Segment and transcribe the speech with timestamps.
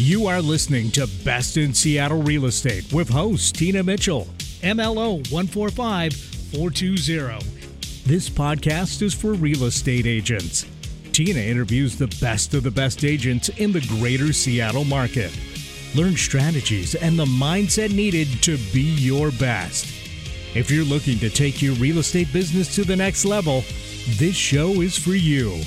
[0.00, 4.28] You are listening to Best in Seattle Real Estate with host Tina Mitchell,
[4.62, 7.44] MLO 145420.
[8.06, 10.66] This podcast is for real estate agents.
[11.10, 15.36] Tina interviews the best of the best agents in the greater Seattle market.
[15.96, 19.86] Learn strategies and the mindset needed to be your best.
[20.54, 23.64] If you're looking to take your real estate business to the next level,
[24.10, 25.60] this show is for you.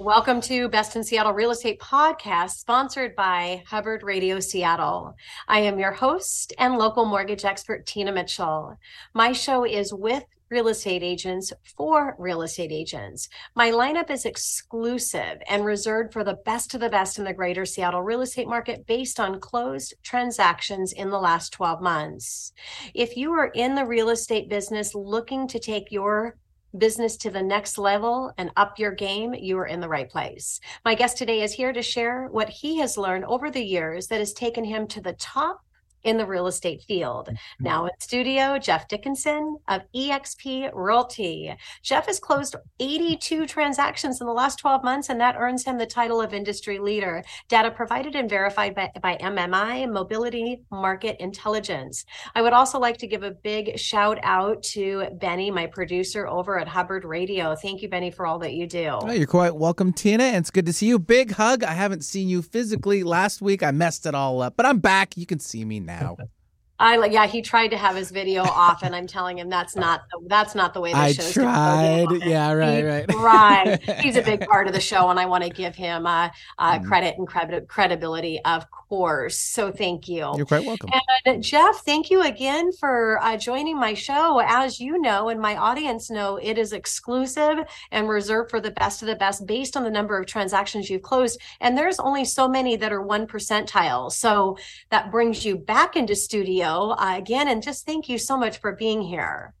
[0.00, 5.14] Welcome to Best in Seattle Real Estate Podcast, sponsored by Hubbard Radio Seattle.
[5.46, 8.78] I am your host and local mortgage expert, Tina Mitchell.
[9.12, 13.28] My show is with real estate agents for real estate agents.
[13.54, 17.66] My lineup is exclusive and reserved for the best of the best in the greater
[17.66, 22.54] Seattle real estate market based on closed transactions in the last 12 months.
[22.94, 26.36] If you are in the real estate business looking to take your
[26.76, 30.60] business to the next level and up your game, you are in the right place.
[30.84, 34.18] My guest today is here to share what he has learned over the years that
[34.18, 35.64] has taken him to the top
[36.02, 37.26] in the real estate field.
[37.28, 37.64] Mm-hmm.
[37.64, 41.54] Now in studio, Jeff Dickinson of eXp Realty.
[41.82, 45.86] Jeff has closed 82 transactions in the last 12 months, and that earns him the
[45.86, 47.22] title of industry leader.
[47.48, 52.04] Data provided and verified by, by MMI, Mobility Market Intelligence.
[52.34, 56.58] I would also like to give a big shout out to Benny, my producer over
[56.58, 57.54] at Hubbard Radio.
[57.54, 58.98] Thank you, Benny, for all that you do.
[59.02, 60.98] Oh, you're quite welcome, Tina, and it's good to see you.
[60.98, 61.62] Big hug.
[61.64, 63.62] I haven't seen you physically last week.
[63.62, 65.16] I messed it all up, but I'm back.
[65.16, 66.16] You can see me now now.
[66.80, 69.76] I like yeah, he tried to have his video off, and I'm telling him that's
[69.76, 72.06] not the, that's not the way the I show's tried.
[72.24, 73.14] Yeah, right, he right.
[73.14, 74.00] Right.
[74.00, 76.78] He's a big part of the show, and I want to give him uh, uh,
[76.78, 76.86] mm.
[76.86, 79.38] credit and credi- credibility, of course.
[79.38, 80.32] So thank you.
[80.34, 80.88] You're quite welcome.
[81.26, 84.40] And Jeff, thank you again for uh, joining my show.
[84.42, 87.58] As you know, and my audience know, it is exclusive
[87.90, 91.02] and reserved for the best of the best, based on the number of transactions you've
[91.02, 91.38] closed.
[91.60, 94.10] And there's only so many that are one percentile.
[94.10, 94.56] So
[94.88, 97.48] that brings you back into studio uh, again.
[97.48, 99.54] And just thank you so much for being here.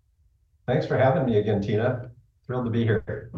[0.66, 2.10] Thanks for having me again, Tina.
[2.46, 3.30] Thrilled to be here.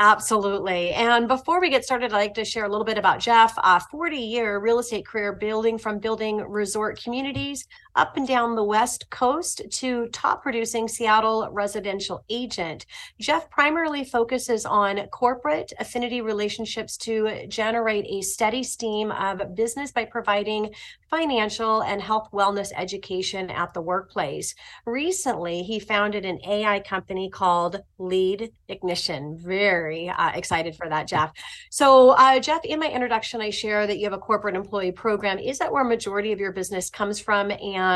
[0.00, 0.90] Absolutely.
[0.90, 3.58] And before we get started, I'd like to share a little bit about Jeff.
[3.58, 7.66] A 40 year real estate career building from building resort communities
[7.98, 12.86] up and down the West Coast to top producing Seattle residential agent.
[13.20, 20.04] Jeff primarily focuses on corporate affinity relationships to generate a steady stream of business by
[20.04, 20.72] providing
[21.10, 24.54] financial and health wellness education at the workplace.
[24.86, 29.36] Recently, he founded an AI company called Lead Ignition.
[29.38, 31.32] Very uh, excited for that, Jeff.
[31.70, 35.38] So, uh, Jeff, in my introduction, I share that you have a corporate employee program.
[35.38, 37.50] Is that where majority of your business comes from?
[37.50, 37.87] And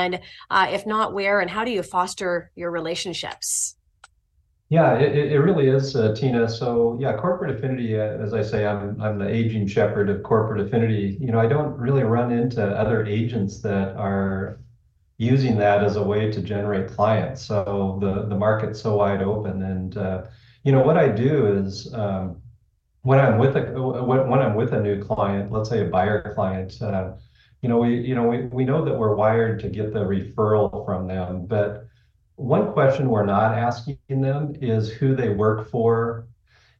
[0.50, 3.76] uh, if not, where and how do you foster your relationships?
[4.68, 6.48] Yeah, it, it really is, uh, Tina.
[6.48, 10.66] So yeah, corporate affinity, uh, as I say, I'm I'm the aging shepherd of corporate
[10.66, 11.18] affinity.
[11.20, 14.60] You know, I don't really run into other agents that are
[15.18, 17.44] using that as a way to generate clients.
[17.44, 20.22] So the the market's so wide open, and uh,
[20.64, 22.40] you know what I do is um,
[23.02, 23.62] when I'm with a
[24.02, 26.72] when I'm with a new client, let's say a buyer client.
[27.62, 30.84] You know, we you know we, we know that we're wired to get the referral
[30.84, 31.86] from them, but
[32.36, 36.26] one question we're not asking them is who they work for.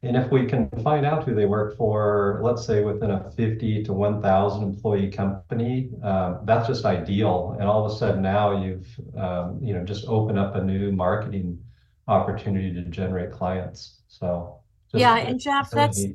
[0.01, 3.83] And if we can find out who they work for, let's say within a 50
[3.85, 7.55] to 1,000 employee company, uh, that's just ideal.
[7.57, 10.91] And all of a sudden now you've, um, you know, just open up a new
[10.91, 11.57] marketing
[12.09, 14.01] opportunity to generate clients.
[14.09, 14.59] So
[14.93, 16.05] yeah, and Jeff, that's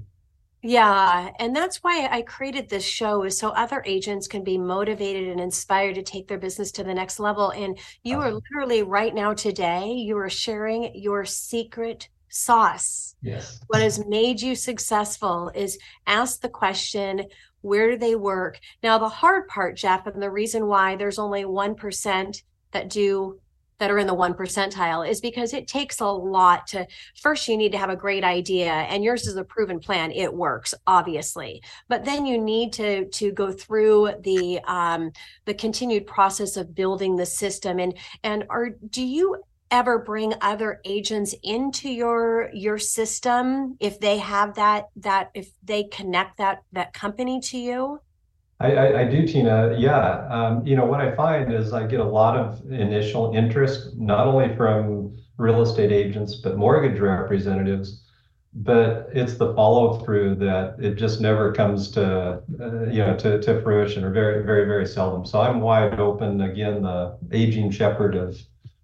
[0.62, 5.28] yeah, and that's why I created this show is so other agents can be motivated
[5.28, 7.50] and inspired to take their business to the next level.
[7.50, 8.41] And you are uh-huh.
[8.50, 13.14] literally right now today, you are sharing your secret sauce.
[13.22, 13.60] Yes.
[13.68, 17.24] What has made you successful is ask the question,
[17.60, 18.58] where do they work?
[18.82, 22.42] Now, the hard part, Jeff, and the reason why there's only 1%
[22.72, 23.41] that do
[23.78, 26.87] that are in the one percentile is because it takes a lot to
[27.21, 30.33] first you need to have a great idea and yours is a proven plan it
[30.33, 31.62] works obviously.
[31.89, 35.13] But then you need to to go through the um
[35.45, 39.36] the continued process of building the system and and are do you
[39.71, 45.84] ever bring other agents into your your system if they have that that if they
[45.84, 48.01] connect that that company to you
[48.60, 49.77] I, I, I do, Tina.
[49.78, 50.27] Yeah.
[50.28, 54.27] Um, you know, what I find is I get a lot of initial interest, not
[54.27, 58.03] only from real estate agents, but mortgage representatives.
[58.55, 63.41] But it's the follow through that it just never comes to, uh, you know, to,
[63.41, 65.25] to fruition or very, very, very seldom.
[65.25, 66.41] So I'm wide open.
[66.41, 68.37] Again, the aging shepherd of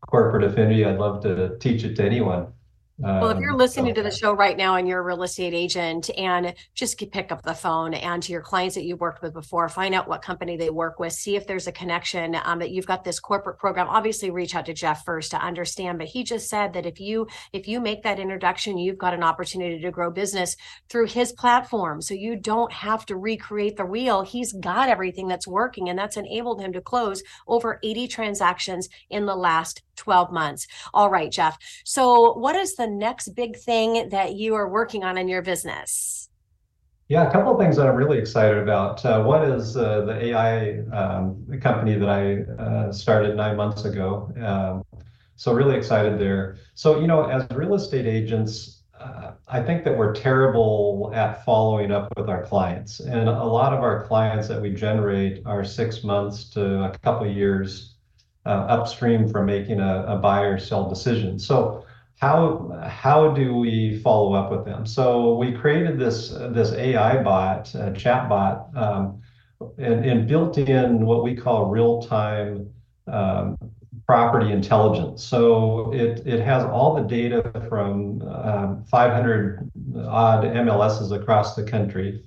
[0.07, 0.85] corporate affinity.
[0.85, 2.53] I'd love to teach it to anyone.
[2.99, 5.53] Well, if you're um, listening to the show right now and you're a real estate
[5.53, 9.33] agent and just pick up the phone and to your clients that you've worked with
[9.33, 12.71] before, find out what company they work with, see if there's a connection um, that
[12.71, 13.89] you've got this corporate program.
[13.89, 17.27] Obviously reach out to Jeff first to understand, but he just said that if you,
[17.53, 20.57] if you make that introduction, you've got an opportunity to grow business
[20.89, 22.01] through his platform.
[22.01, 24.23] So you don't have to recreate the wheel.
[24.23, 29.27] He's got everything that's working and that's enabled him to close over 80 transactions in
[29.27, 30.67] the last 12 months.
[30.93, 31.59] All right, Jeff.
[31.85, 36.29] So what is the next big thing that you are working on in your business?
[37.09, 39.05] Yeah, a couple of things that I'm really excited about.
[39.05, 44.33] Uh, one is uh, the AI um, company that I uh, started nine months ago.
[44.43, 45.03] Um,
[45.37, 46.57] so really excited there.
[46.75, 51.91] So, you know, as real estate agents, uh, I think that we're terrible at following
[51.93, 53.01] up with our clients.
[53.01, 57.27] And a lot of our clients that we generate are six months to a couple
[57.27, 57.94] years
[58.51, 61.39] upstream from making a, buy or sell decision.
[61.39, 61.85] So
[62.21, 64.87] how how do we follow up with them?
[64.87, 69.21] So we created this this AI bot, a chat bot, um,
[69.79, 72.73] and, built in what we call real time
[73.07, 73.57] um,
[74.07, 75.25] property intelligence.
[75.25, 79.71] So it it has all the data from um, 500
[80.07, 82.23] odd MLSs across the country,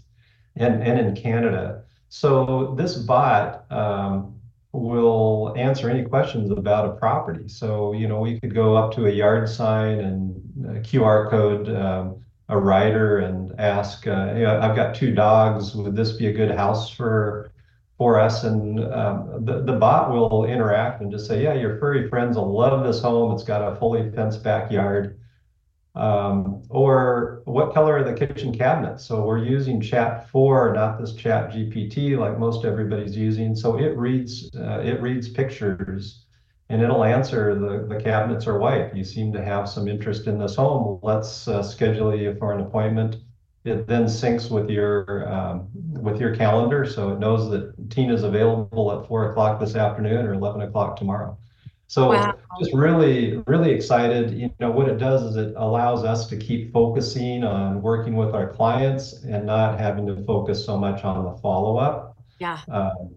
[0.55, 1.83] and and in Canada.
[2.09, 4.36] So this bot um,
[4.73, 7.47] will answer any questions about a property.
[7.47, 12.23] So, you know, we could go up to a yard sign and QR code um,
[12.49, 15.75] a writer and ask, uh, you know, I've got two dogs.
[15.75, 17.51] Would this be a good house for
[17.97, 18.43] for us?
[18.43, 22.51] And um, the, the bot will interact and just say, yeah, your furry friends will
[22.51, 23.33] love this home.
[23.33, 25.19] It's got a fully fenced backyard.
[25.97, 29.03] Um, or what color are the kitchen cabinets?
[29.03, 33.55] So we're using Chat 4, not this Chat GPT like most everybody's using.
[33.55, 36.25] So it reads uh, it reads pictures
[36.69, 38.95] and it'll answer the, the cabinets are white.
[38.95, 40.99] You seem to have some interest in this home.
[41.01, 43.17] Let's uh, schedule you for an appointment.
[43.63, 48.91] It then syncs with your um, with your calendar, so it knows that Tina's available
[48.93, 51.37] at four o'clock this afternoon or eleven o'clock tomorrow.
[51.87, 52.37] So wow.
[52.59, 54.31] just really, really excited.
[54.37, 58.35] You know, what it does is it allows us to keep focusing on working with
[58.35, 62.17] our clients and not having to focus so much on the follow-up.
[62.39, 62.59] Yeah.
[62.69, 63.15] Um,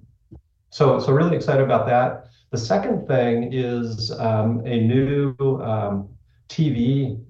[0.70, 2.28] so, so really excited about that.
[2.50, 6.08] The second thing is um, a new um,
[6.48, 7.20] TV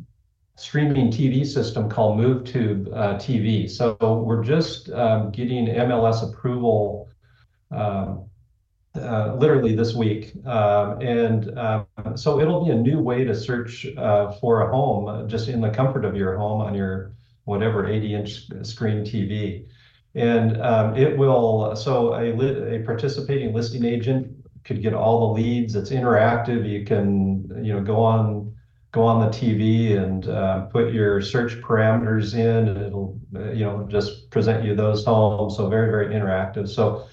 [0.56, 3.68] streaming TV system called MoveTube uh, TV.
[3.68, 3.96] So
[4.26, 7.08] we're just um, getting MLS approval
[7.70, 8.29] um,
[8.96, 10.32] uh, literally this week.
[10.46, 11.84] Um, and uh,
[12.16, 15.60] so it'll be a new way to search uh, for a home uh, just in
[15.60, 17.12] the comfort of your home on your
[17.44, 19.66] whatever 80 inch screen TV.
[20.14, 24.32] And um, it will, so a, a participating listing agent
[24.64, 25.76] could get all the leads.
[25.76, 26.68] It's interactive.
[26.68, 28.54] You can, you know, go on
[28.92, 33.20] go on the TV and uh, put your search parameters in, and it'll,
[33.54, 35.56] you know, just present you those homes.
[35.56, 36.68] So very, very interactive.
[36.68, 37.06] So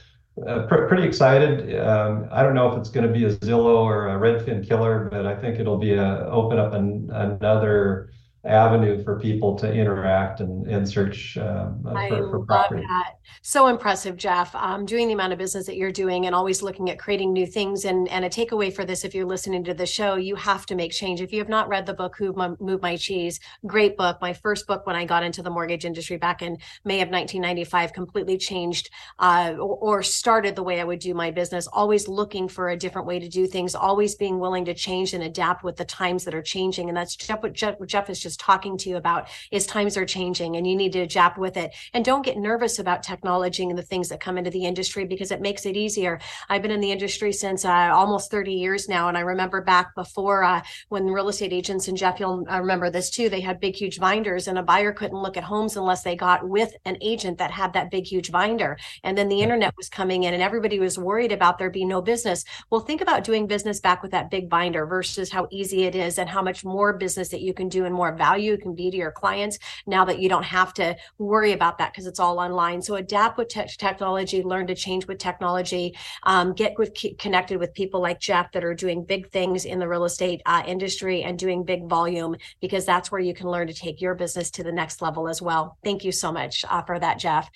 [0.45, 1.79] uh, pr- pretty excited.
[1.79, 5.07] Um, I don't know if it's going to be a Zillow or a Redfin killer,
[5.09, 8.11] but I think it'll be a open up an, another
[8.47, 12.81] avenue for people to interact and, and search um, for, I for property.
[12.81, 13.13] love that.
[13.41, 14.55] So impressive, Jeff.
[14.55, 17.45] Um, doing the amount of business that you're doing and always looking at creating new
[17.45, 17.85] things.
[17.85, 20.75] And, and a takeaway for this, if you're listening to the show, you have to
[20.75, 21.21] make change.
[21.21, 24.17] If you have not read the book, Who Moved My Cheese, great book.
[24.21, 27.93] My first book when I got into the mortgage industry back in May of 1995
[27.93, 28.89] completely changed
[29.19, 32.77] uh, or, or started the way I would do my business, always looking for a
[32.77, 36.23] different way to do things, always being willing to change and adapt with the times
[36.25, 36.87] that are changing.
[36.87, 40.05] And that's Jeff, what Jeff, Jeff is just talking to you about is times are
[40.05, 41.73] changing and you need to adapt with it.
[41.93, 45.31] And don't get nervous about technology and the things that come into the industry because
[45.31, 46.19] it makes it easier.
[46.49, 49.07] I've been in the industry since uh, almost 30 years now.
[49.07, 52.89] And I remember back before uh, when real estate agents and Jeff, you'll I remember
[52.89, 56.03] this too, they had big, huge binders and a buyer couldn't look at homes unless
[56.03, 58.77] they got with an agent that had that big, huge binder.
[59.03, 62.01] And then the internet was coming in and everybody was worried about there being no
[62.01, 62.43] business.
[62.69, 66.17] Well, think about doing business back with that big binder versus how easy it is
[66.17, 68.97] and how much more business that you can do and more value can be to
[68.97, 72.81] your clients now that you don't have to worry about that because it's all online.
[72.81, 77.73] So adapt with te- technology, learn to change with technology, um, get with connected with
[77.73, 81.37] people like Jeff that are doing big things in the real estate uh, industry and
[81.37, 84.71] doing big volume because that's where you can learn to take your business to the
[84.71, 85.77] next level as well.
[85.83, 87.49] Thank you so much uh, for that, Jeff.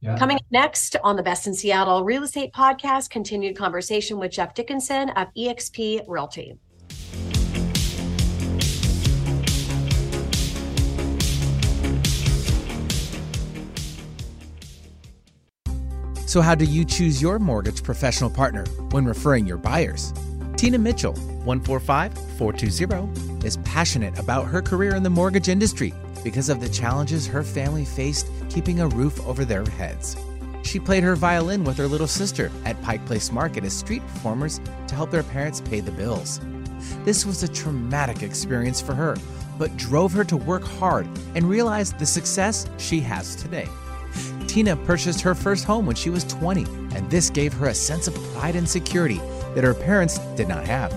[0.00, 0.18] Yeah.
[0.18, 5.10] Coming next on the Best in Seattle Real Estate Podcast, continued conversation with Jeff Dickinson
[5.10, 6.58] of EXP Realty.
[16.26, 20.12] So, how do you choose your mortgage professional partner when referring your buyers?
[20.56, 21.12] Tina Mitchell,
[21.44, 27.28] 145 420 is passionate about her career in the mortgage industry because of the challenges
[27.28, 30.16] her family faced keeping a roof over their heads.
[30.64, 34.60] She played her violin with her little sister at Pike Place Market as street performers
[34.88, 36.40] to help their parents pay the bills.
[37.04, 39.16] This was a traumatic experience for her,
[39.58, 41.06] but drove her to work hard
[41.36, 43.68] and realize the success she has today.
[44.46, 48.08] Tina purchased her first home when she was 20, and this gave her a sense
[48.08, 49.20] of pride and security
[49.54, 50.92] that her parents did not have.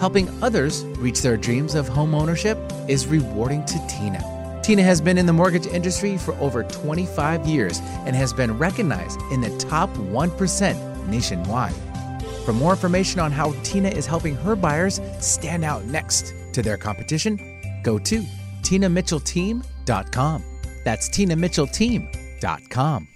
[0.00, 4.60] Helping others reach their dreams of home ownership is rewarding to Tina.
[4.62, 9.20] Tina has been in the mortgage industry for over 25 years and has been recognized
[9.32, 11.74] in the top 1% nationwide.
[12.44, 16.76] For more information on how Tina is helping her buyers stand out next to their
[16.76, 18.22] competition, go to
[18.62, 20.44] tinamitchellteam.com.
[20.84, 23.09] That's tinamitchellteam.com dot com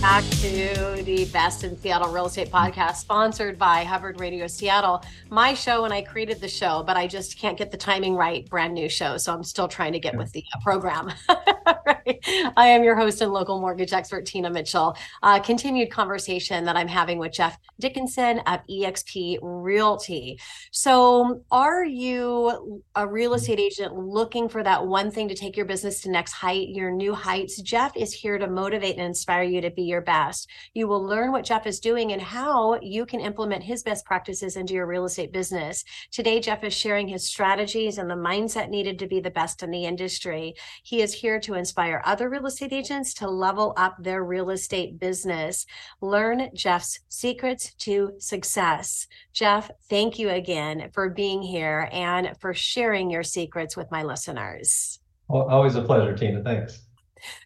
[0.00, 5.02] back to the Best in Seattle Real Estate Podcast, sponsored by Hubbard Radio Seattle.
[5.30, 8.48] My show, and I created the show, but I just can't get the timing right.
[8.48, 11.12] Brand new show, so I'm still trying to get with the uh, program.
[11.86, 12.20] right.
[12.56, 14.96] I am your host and local mortgage expert, Tina Mitchell.
[15.22, 20.38] Uh, continued conversation that I'm having with Jeff Dickinson of EXP Realty.
[20.72, 25.66] So, are you a real estate agent looking for that one thing to take your
[25.66, 27.60] business to next height, your new heights?
[27.62, 30.48] Jeff is here to motivate and inspire you to be your best.
[30.74, 34.56] You will learn what Jeff is doing and how you can implement his best practices
[34.56, 35.84] into your real estate business.
[36.10, 39.70] Today, Jeff is sharing his strategies and the mindset needed to be the best in
[39.70, 40.54] the industry.
[40.82, 44.98] He is here to inspire other real estate agents to level up their real estate
[44.98, 45.66] business.
[46.00, 49.06] Learn Jeff's secrets to success.
[49.32, 55.00] Jeff, thank you again for being here and for sharing your secrets with my listeners.
[55.28, 56.42] Well, always a pleasure, Tina.
[56.42, 56.85] Thanks.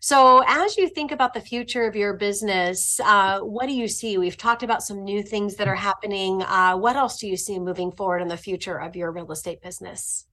[0.00, 4.18] So, as you think about the future of your business, uh, what do you see?
[4.18, 6.42] We've talked about some new things that are happening.
[6.42, 9.62] Uh, what else do you see moving forward in the future of your real estate
[9.62, 10.26] business?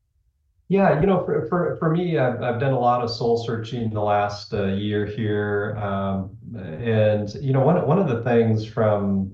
[0.70, 3.90] Yeah, you know, for for, for me, I've, I've done a lot of soul searching
[3.90, 9.32] the last uh, year here, um, and you know, one one of the things from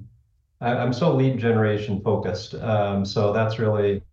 [0.62, 4.04] I, am so lead generation focused, um, so that's really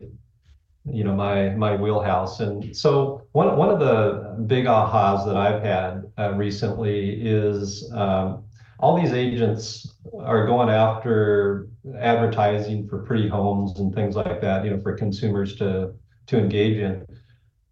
[0.93, 2.41] you know my my wheelhouse.
[2.41, 8.45] And so one one of the big ahas that i've had uh, recently is um,
[8.79, 11.69] all these agents are going after
[11.99, 15.93] advertising for pretty homes and things like that you know for consumers to
[16.27, 17.07] to engage in.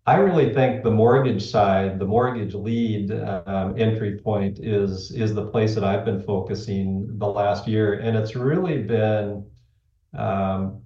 [0.07, 3.13] I really think the mortgage side the mortgage lead
[3.47, 7.95] um, entry point is is the place that i've been focusing the last year.
[7.95, 9.45] And it's really been
[10.17, 10.83] um,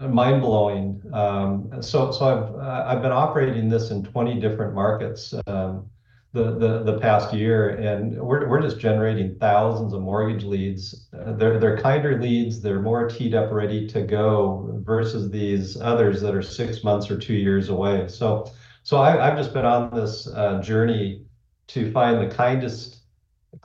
[0.00, 1.02] mind blowing.
[1.12, 5.90] Um, so so I've uh, I've been operating this in 20 different markets um,
[6.32, 11.08] the, the the past year, and we're we're just generating thousands of mortgage leads.
[11.12, 12.60] Uh, they're they're kinder leads.
[12.60, 17.18] They're more teed up, ready to go, versus these others that are six months or
[17.18, 18.06] two years away.
[18.08, 18.52] So
[18.84, 21.24] so I, have just been on this uh, journey
[21.68, 22.97] to find the kindest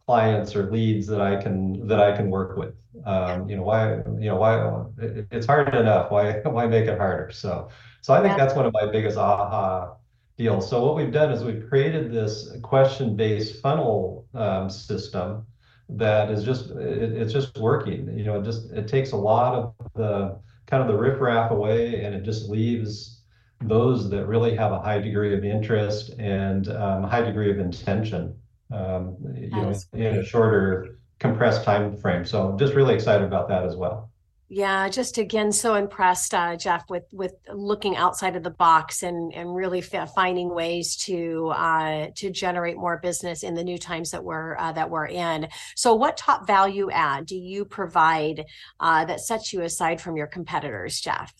[0.05, 2.75] clients or leads that I can that I can work with.
[3.05, 6.11] Um, you know why you know why it, it's hard enough.
[6.11, 7.31] Why why make it harder?
[7.31, 7.69] So
[8.01, 9.95] so I think that's one of my biggest aha
[10.37, 10.69] deals.
[10.69, 15.45] So what we've done is we've created this question based funnel um, system
[15.89, 18.17] that is just it, it's just working.
[18.17, 22.03] You know, it just it takes a lot of the kind of the riffraff away,
[22.03, 23.21] and it just leaves
[23.61, 28.35] those that really have a high degree of interest and um, high degree of intention
[28.73, 32.25] um, you know, in a shorter compressed time frame.
[32.25, 34.09] So just really excited about that as well.
[34.49, 39.33] Yeah, just again, so impressed, uh, Jeff, with with looking outside of the box and
[39.33, 44.11] and really f- finding ways to uh, to generate more business in the new times
[44.11, 45.47] that we're uh, that we're in.
[45.75, 48.45] So, what top value add do you provide
[48.79, 51.33] uh, that sets you aside from your competitors, Jeff?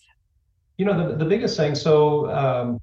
[0.79, 1.75] You know, the the biggest thing.
[1.75, 2.31] So.
[2.31, 2.79] Um,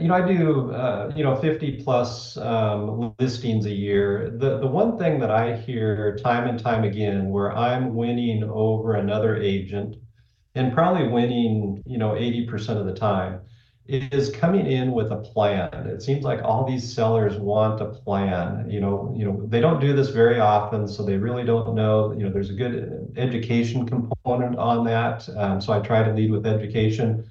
[0.00, 4.30] you know, I do, uh, you know, 50 plus um, listings a year.
[4.36, 8.94] The, the one thing that I hear time and time again where I'm winning over
[8.94, 9.96] another agent
[10.54, 13.40] and probably winning, you know, 80% of the time
[13.88, 15.70] is coming in with a plan.
[15.86, 18.68] It seems like all these sellers want a plan.
[18.68, 22.12] You know, you know, they don't do this very often, so they really don't know.
[22.12, 25.28] You know, there's a good education component on that.
[25.36, 27.28] Um, so I try to lead with education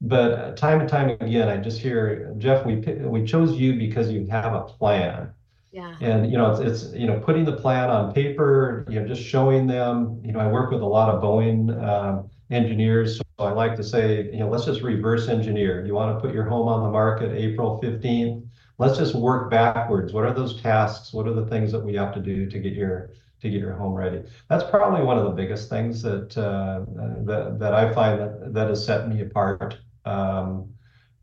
[0.00, 2.64] but time and time again, I just hear Jeff.
[2.64, 5.32] We we chose you because you have a plan.
[5.72, 5.96] Yeah.
[6.00, 8.86] And you know, it's it's you know putting the plan on paper.
[8.88, 10.20] You know, just showing them.
[10.24, 13.84] You know, I work with a lot of Boeing um, engineers, so I like to
[13.84, 15.84] say, you know, let's just reverse engineer.
[15.84, 18.44] You want to put your home on the market April fifteenth.
[18.78, 20.12] Let's just work backwards.
[20.12, 21.12] What are those tasks?
[21.12, 23.74] What are the things that we have to do to get your to get your
[23.74, 24.22] home ready.
[24.48, 26.80] That's probably one of the biggest things that uh,
[27.24, 29.78] that that I find that that has set me apart
[30.08, 30.72] Um,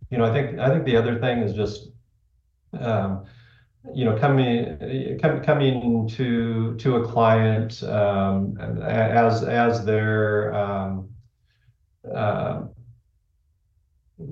[0.09, 1.89] you know, I think I think the other thing is just
[2.79, 3.25] um,
[3.93, 11.09] you know coming com, coming to to a client um, as as their um,
[12.13, 12.63] uh,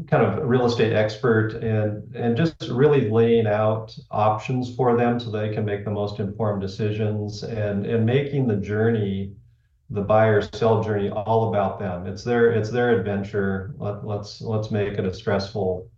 [0.07, 5.29] kind of real estate expert and and just really laying out options for them so
[5.29, 9.33] they can make the most informed decisions and and making the journey
[9.93, 12.07] the buyer sell journey all about them.
[12.07, 13.73] It's their it's their adventure.
[13.77, 15.89] Let, let's let's make it a stressful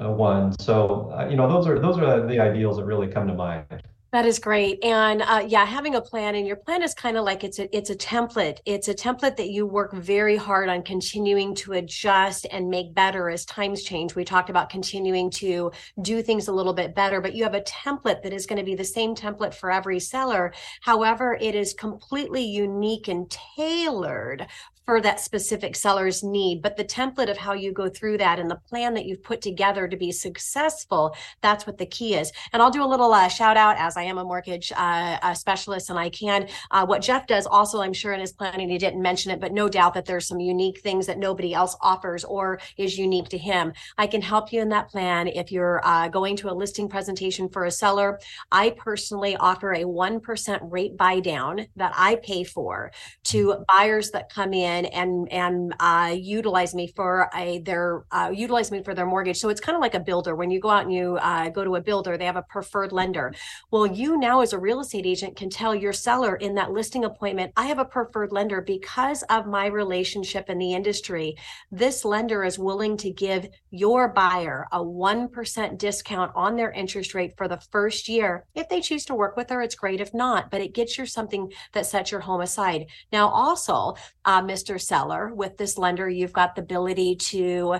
[0.00, 0.58] uh, one.
[0.58, 3.82] So uh, you know those are those are the ideals that really come to mind
[4.14, 4.78] that is great.
[4.84, 7.76] And uh, yeah, having a plan and your plan is kind of like it's a
[7.76, 8.58] it's a template.
[8.64, 13.28] It's a template that you work very hard on continuing to adjust and make better
[13.28, 14.14] as times change.
[14.14, 17.62] We talked about continuing to do things a little bit better, but you have a
[17.62, 20.54] template that is going to be the same template for every seller.
[20.82, 24.46] However, it is completely unique and tailored
[24.86, 26.62] for that specific seller's need.
[26.62, 29.40] But the template of how you go through that and the plan that you've put
[29.40, 32.32] together to be successful, that's what the key is.
[32.52, 35.90] And I'll do a little uh, shout out as I am a mortgage uh, specialist
[35.90, 36.48] and I can.
[36.70, 39.52] Uh, what Jeff does also, I'm sure in his planning, he didn't mention it, but
[39.52, 43.38] no doubt that there's some unique things that nobody else offers or is unique to
[43.38, 43.72] him.
[43.96, 47.48] I can help you in that plan if you're uh, going to a listing presentation
[47.48, 48.20] for a seller.
[48.52, 52.92] I personally offer a 1% rate buy down that I pay for
[53.24, 58.30] to buyers that come in in and and uh, utilize me for a their uh,
[58.32, 59.38] utilize me for their mortgage.
[59.38, 60.34] So it's kind of like a builder.
[60.34, 62.92] When you go out and you uh, go to a builder, they have a preferred
[62.92, 63.34] lender.
[63.70, 67.04] Well, you now as a real estate agent can tell your seller in that listing
[67.04, 71.36] appointment, I have a preferred lender because of my relationship in the industry.
[71.70, 77.34] This lender is willing to give your buyer a 1% discount on their interest rate
[77.36, 78.44] for the first year.
[78.54, 80.00] If they choose to work with her, it's great.
[80.00, 82.86] If not, but it gets you something that sets your home aside.
[83.12, 84.42] Now, also, uh.
[84.64, 84.80] Mr.
[84.80, 87.76] Seller, with this lender, you've got the ability to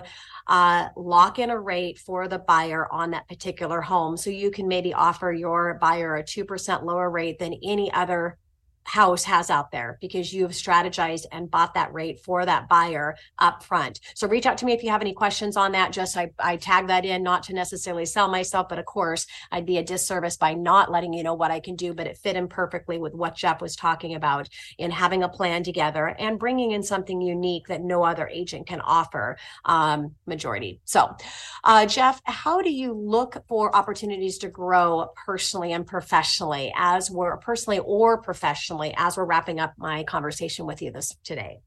[0.47, 4.15] uh, lock in a rate for the buyer on that particular home.
[4.17, 8.37] So you can maybe offer your buyer a 2% lower rate than any other
[8.85, 13.63] house has out there because you've strategized and bought that rate for that buyer up
[13.63, 13.99] front.
[14.13, 15.91] So reach out to me if you have any questions on that.
[15.91, 19.65] Just I, I tag that in, not to necessarily sell myself, but of course, I'd
[19.65, 21.93] be a disservice by not letting you know what I can do.
[21.93, 25.63] But it fit in perfectly with what Jeff was talking about in having a plan
[25.63, 30.79] together and bringing in something unique that no other agent can offer um, majority.
[30.85, 31.15] So,
[31.63, 37.37] uh, Jeff, how do you look for opportunities to grow personally and professionally as we're
[37.37, 38.74] personally or professionally?
[38.81, 41.59] As we're wrapping up my conversation with you this today?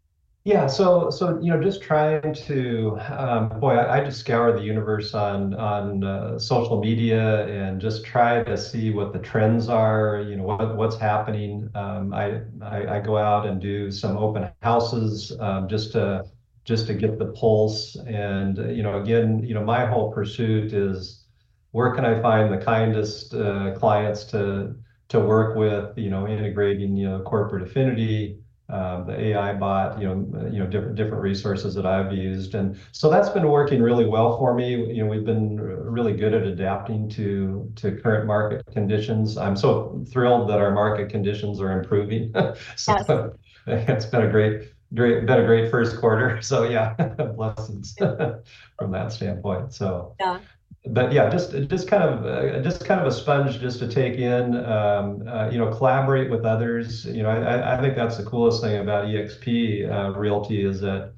[0.44, 4.62] Yeah, so so you know, just trying to um, boy, I, I, just scour the
[4.62, 10.24] universe on on uh, social media and just try to see what the trends are.
[10.26, 11.68] You know, what what's happening.
[11.74, 16.24] Um, I, I, I go out and do some open houses um, just to
[16.64, 17.96] just to get the pulse.
[18.06, 21.26] And you know, again, you know, my whole pursuit is
[21.72, 24.74] where can I find the kindest uh, clients to
[25.08, 28.38] to work with, you know, integrating, you know, corporate affinity,
[28.70, 32.78] um, the AI bot, you know, you know, different different resources that I've used, and
[32.92, 34.72] so that's been working really well for me.
[34.94, 39.38] You know, we've been really good at adapting to to current market conditions.
[39.38, 42.34] I'm so thrilled that our market conditions are improving.
[42.76, 43.30] so yes.
[43.66, 46.38] it's been a great, great, been a great first quarter.
[46.42, 46.92] So yeah,
[47.36, 49.72] blessings from that standpoint.
[49.72, 50.40] So yeah
[50.86, 54.18] but yeah, just just kind of uh, just kind of a sponge just to take
[54.18, 57.04] in, um, uh, you know, collaborate with others.
[57.04, 61.12] You know, I, I think that's the coolest thing about EXP uh, Realty is that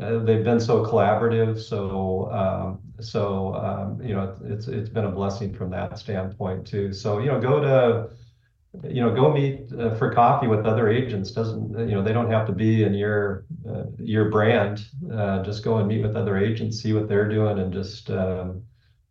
[0.00, 1.60] uh, they've been so collaborative.
[1.60, 6.92] So um, so um, you know, it's it's been a blessing from that standpoint too.
[6.92, 8.10] So you know, go to
[8.84, 12.30] you know go meet uh, for coffee with other agents doesn't you know they don't
[12.30, 16.36] have to be in your uh, your brand uh, just go and meet with other
[16.36, 18.62] agents see what they're doing and just um,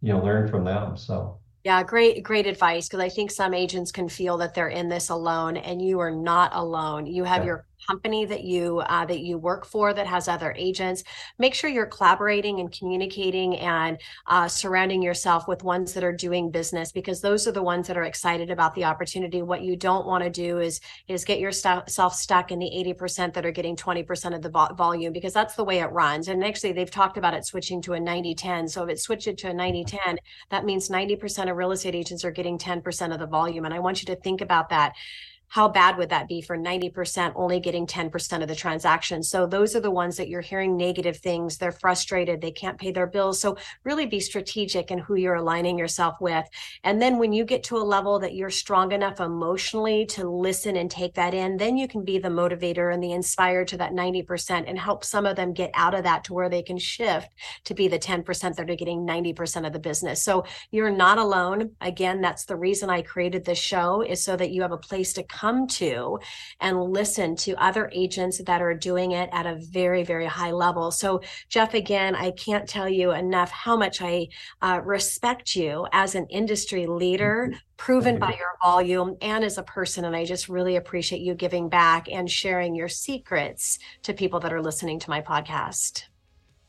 [0.06, 2.88] you know learn from them so yeah, great, great advice.
[2.88, 6.12] Because I think some agents can feel that they're in this alone, and you are
[6.12, 7.08] not alone.
[7.08, 7.46] You have yeah.
[7.48, 11.04] your company that you uh, that you work for that has other agents
[11.40, 16.52] make sure you're collaborating and communicating and uh, surrounding yourself with ones that are doing
[16.52, 19.42] business because those are the ones that are excited about the opportunity.
[19.42, 23.46] What you don't want to do is is get yourself stuck in the 80% that
[23.46, 26.28] are getting 20% of the vo- volume because that's the way it runs.
[26.28, 29.50] And actually they've talked about it switching to a 90-10 so if it switches to
[29.50, 30.18] a 90-10
[30.50, 33.66] that means 90% of real estate agents are getting 10% of the volume.
[33.66, 34.94] And i want you to think about that
[35.48, 39.30] how bad would that be for 90% only getting 10% of the transactions?
[39.30, 41.58] So those are the ones that you're hearing negative things.
[41.58, 43.40] They're frustrated, they can't pay their bills.
[43.40, 46.46] So really be strategic in who you're aligning yourself with.
[46.84, 50.76] And then when you get to a level that you're strong enough emotionally to listen
[50.76, 53.92] and take that in, then you can be the motivator and the inspired to that
[53.92, 57.30] 90% and help some of them get out of that to where they can shift
[57.66, 60.24] to be the 10% that are getting 90% of the business.
[60.24, 61.72] So you're not alone.
[61.82, 65.14] Again, that's the reason I created this show is so that you have a place
[65.14, 66.20] to come to
[66.60, 70.92] and listen to other agents that are doing it at a very, very high level.
[70.92, 74.28] So, Jeff, again, I can't tell you enough how much I
[74.62, 80.06] uh, respect you as an industry leader, proven by your volume and as a person.
[80.06, 84.54] And I just really appreciate you giving back and sharing your secrets to people that
[84.54, 86.04] are listening to my podcast.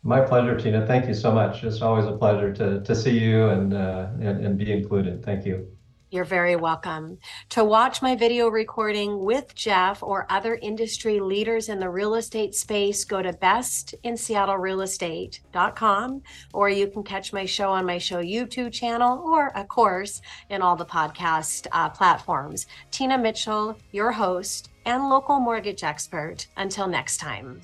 [0.03, 0.87] My pleasure, Tina.
[0.87, 1.65] Thank you so much.
[1.65, 5.25] It's always a pleasure to, to see you and, uh, and, and be included.
[5.25, 5.76] Thank you.
[6.11, 7.19] You're very welcome.
[7.49, 12.55] To watch my video recording with Jeff or other industry leaders in the real estate
[12.55, 16.23] space, go to bestinseattlerealestate.com
[16.55, 20.63] or you can catch my show on my show YouTube channel or, of course, in
[20.63, 22.69] all the podcast uh, platforms.
[22.93, 26.47] Tina Mitchell, your host and local mortgage expert.
[26.57, 27.61] Until next time.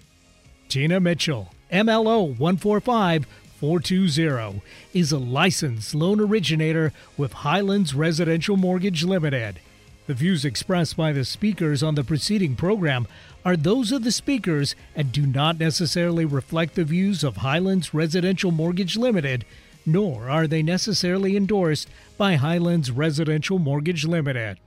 [0.69, 3.25] Tina Mitchell, MLO 145
[3.63, 4.61] 420
[4.93, 9.61] is a licensed loan originator with Highlands Residential Mortgage Limited.
[10.09, 13.07] The views expressed by the speakers on the preceding program
[13.45, 18.51] are those of the speakers and do not necessarily reflect the views of Highlands Residential
[18.51, 19.45] Mortgage Limited,
[19.87, 24.59] nor are they necessarily endorsed by Highlands Residential Mortgage Limited.